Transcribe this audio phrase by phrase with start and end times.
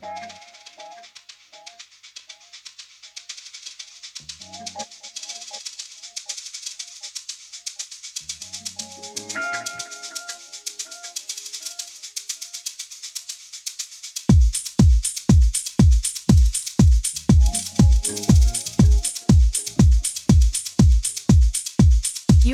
[0.00, 0.06] You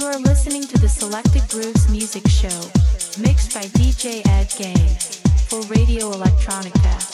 [0.03, 2.49] are listening to the Selected Grooves Music Show,
[3.21, 4.97] mixed by DJ Ed Gain,
[5.49, 7.14] for Radio Electronica.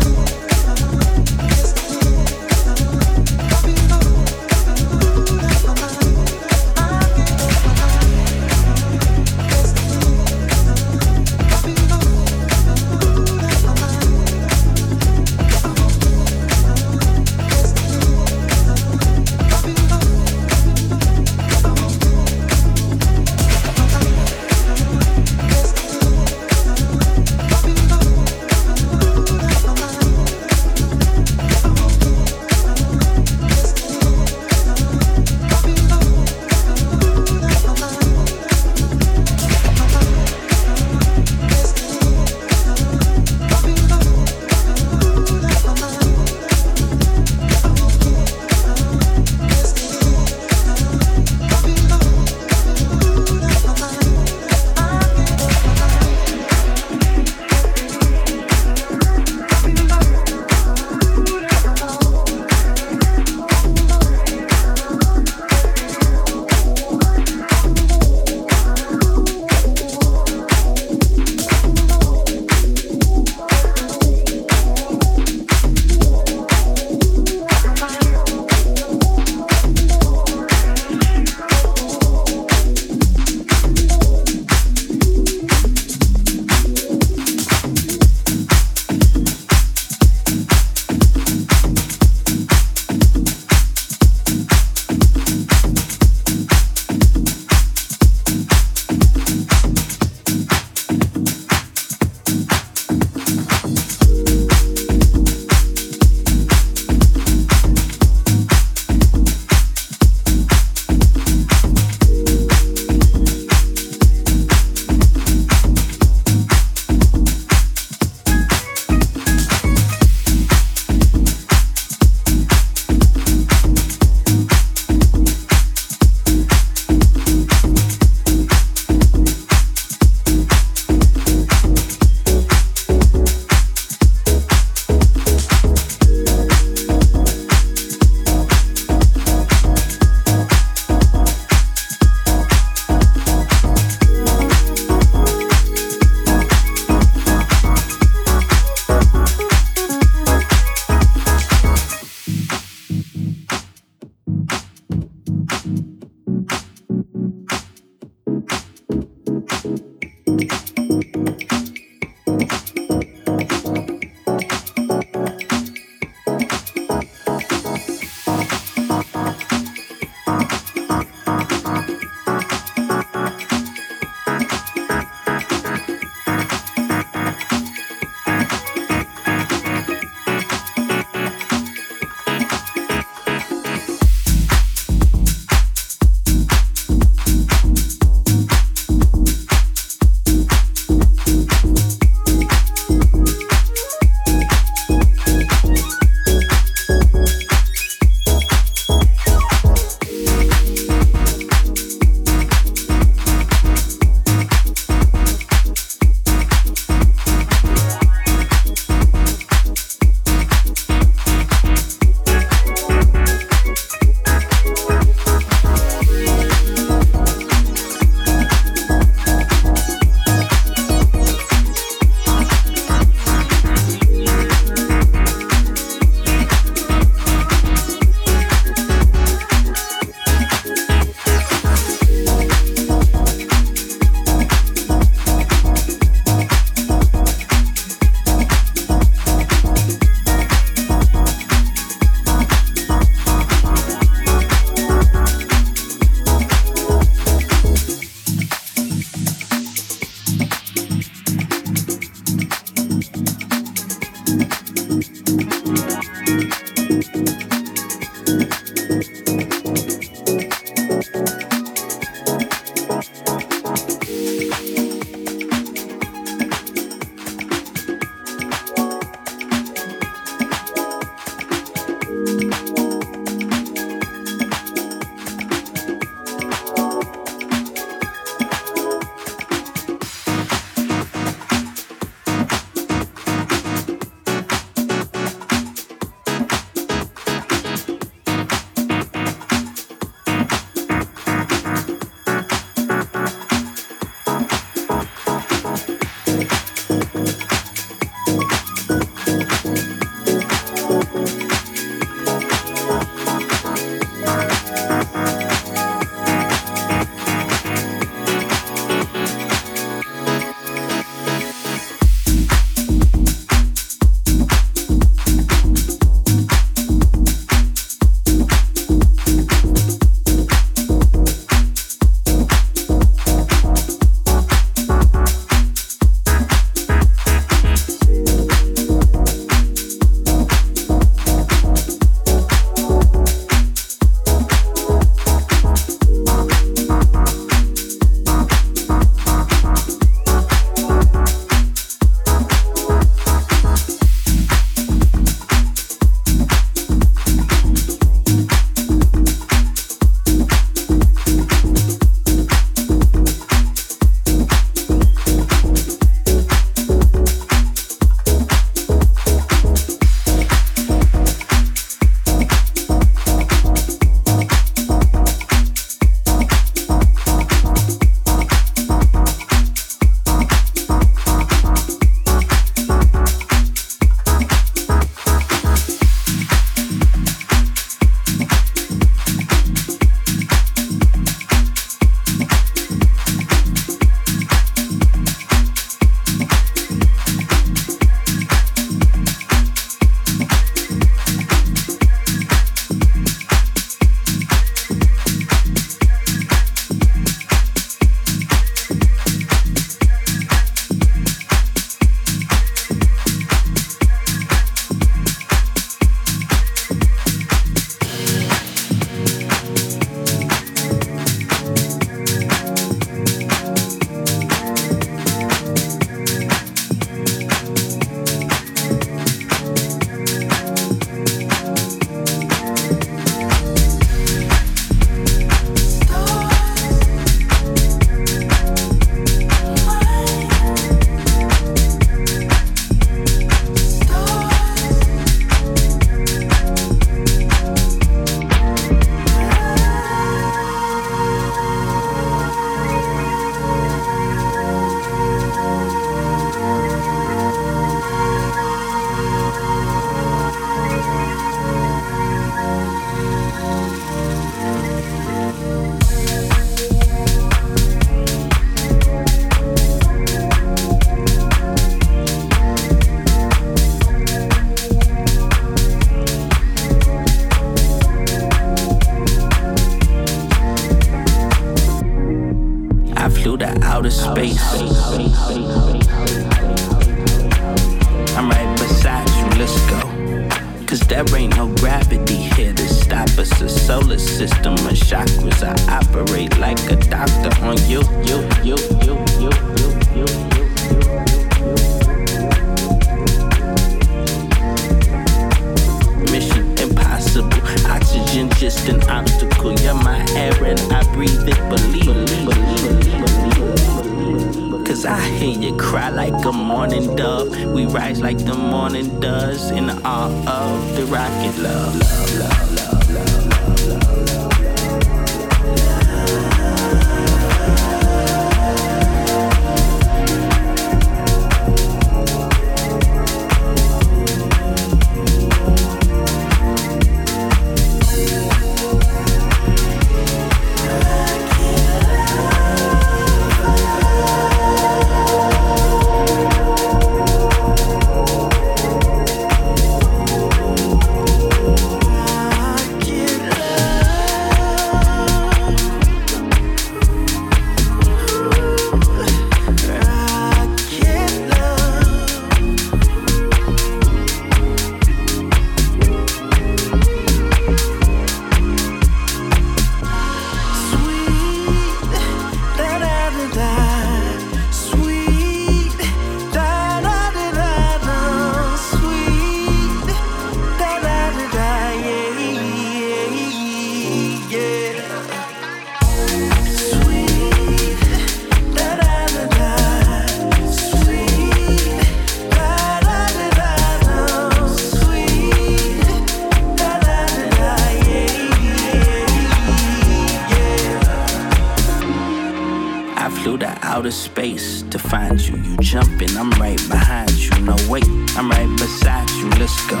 [594.40, 595.54] space to find you.
[595.56, 597.50] You jumping, I'm right behind you.
[597.60, 598.06] No, wait,
[598.38, 599.50] I'm right beside you.
[599.60, 600.00] Let's go.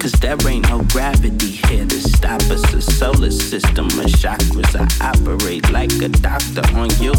[0.00, 2.62] Cause there ain't no gravity here to stop us.
[2.72, 4.72] The solar system of chakras.
[4.74, 7.12] I operate like a doctor on you.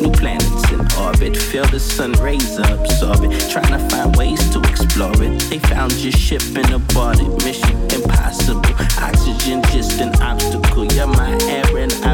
[0.00, 1.36] New planets in orbit.
[1.36, 3.32] Feel the sun rays absorb it.
[3.50, 5.38] Trying to find ways to explore it.
[5.50, 7.28] They found your ship in a aborted.
[7.44, 8.74] Mission impossible.
[8.98, 10.86] Oxygen just an obstacle.
[10.86, 12.11] You're my air and I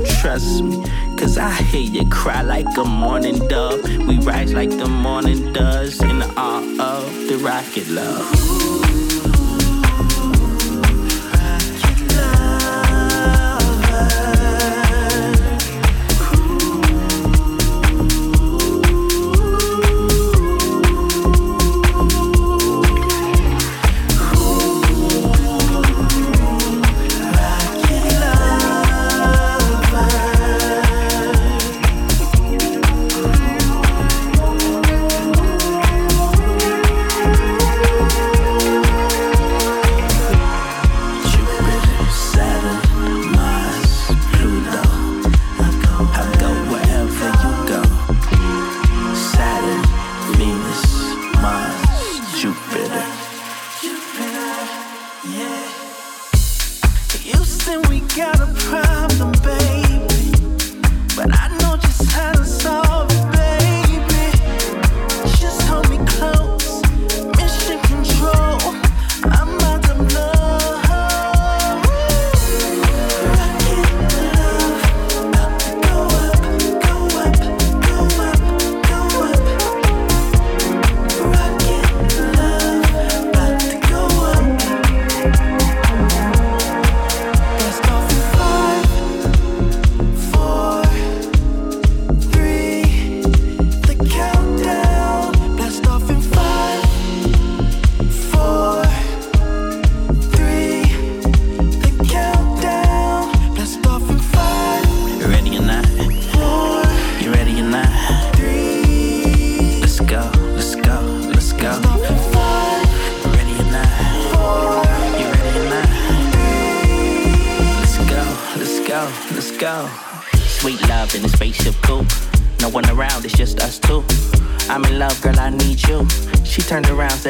[0.00, 0.82] trust me.
[1.16, 3.82] Cause I hear you cry like a mourning dove.
[4.06, 8.41] We rise like the morning does in the awe of the rocket love.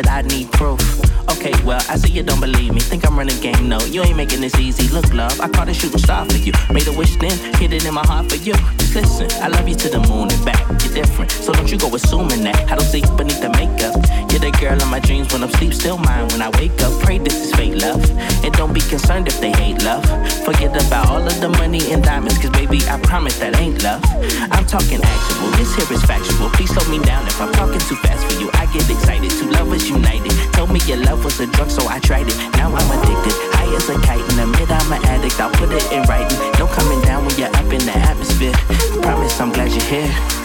[0.03, 0.81] Said I need proof.
[1.31, 2.81] Okay, well, I see you don't believe me.
[2.81, 3.69] Think I'm running game?
[3.69, 4.89] No, you ain't making this easy.
[4.93, 6.53] Look, love, I caught a shooting star for you.
[6.73, 8.55] Made a wish then, hid it in my heart for you.
[8.79, 10.69] Just listen, I love you to the moon and back.
[10.83, 12.71] You're different, so don't you go assuming that.
[12.71, 13.95] I don't see beneath the makeup.
[14.31, 16.93] You're the girl in my dreams when I'm sleep, still mine when I wake up.
[17.03, 18.03] Pray this is fate, love.
[18.45, 20.05] And don't be concerned if they hate love.
[20.45, 22.39] Forget about all of the money and diamonds,
[23.13, 24.01] promise that ain't love.
[24.57, 26.49] I'm talking actual, this here is factual.
[26.57, 28.49] Please slow me down if I'm talking too fast for you.
[28.57, 30.33] I get excited, two lovers united.
[30.57, 32.37] Told me your love was a drug, so I tried it.
[32.57, 34.25] Now I'm addicted, high as a kite.
[34.33, 36.41] And admit I'm an addict, I'll put it in writing.
[36.57, 38.57] No coming down when you're up in the atmosphere.
[39.05, 40.42] Promise I'm glad you're here.